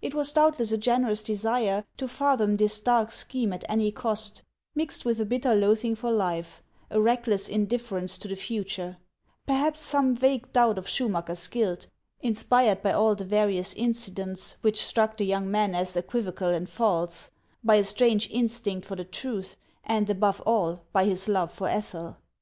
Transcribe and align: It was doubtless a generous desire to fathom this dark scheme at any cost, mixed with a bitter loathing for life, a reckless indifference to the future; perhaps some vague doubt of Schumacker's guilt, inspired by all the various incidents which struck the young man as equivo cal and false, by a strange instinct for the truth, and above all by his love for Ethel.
It 0.00 0.14
was 0.14 0.32
doubtless 0.32 0.72
a 0.72 0.78
generous 0.78 1.22
desire 1.22 1.84
to 1.98 2.08
fathom 2.08 2.56
this 2.56 2.80
dark 2.80 3.12
scheme 3.12 3.52
at 3.52 3.62
any 3.68 3.92
cost, 3.92 4.42
mixed 4.74 5.04
with 5.04 5.20
a 5.20 5.26
bitter 5.26 5.54
loathing 5.54 5.94
for 5.94 6.10
life, 6.10 6.62
a 6.88 6.98
reckless 6.98 7.46
indifference 7.46 8.16
to 8.16 8.28
the 8.28 8.36
future; 8.36 8.96
perhaps 9.46 9.78
some 9.78 10.16
vague 10.16 10.50
doubt 10.54 10.78
of 10.78 10.86
Schumacker's 10.88 11.46
guilt, 11.46 11.88
inspired 12.22 12.80
by 12.82 12.92
all 12.94 13.14
the 13.14 13.26
various 13.26 13.74
incidents 13.74 14.56
which 14.62 14.82
struck 14.82 15.18
the 15.18 15.26
young 15.26 15.50
man 15.50 15.74
as 15.74 15.94
equivo 15.94 16.34
cal 16.34 16.48
and 16.48 16.70
false, 16.70 17.30
by 17.62 17.74
a 17.74 17.84
strange 17.84 18.30
instinct 18.30 18.86
for 18.86 18.96
the 18.96 19.04
truth, 19.04 19.58
and 19.84 20.08
above 20.08 20.40
all 20.46 20.86
by 20.94 21.04
his 21.04 21.28
love 21.28 21.52
for 21.52 21.68
Ethel. 21.68 22.16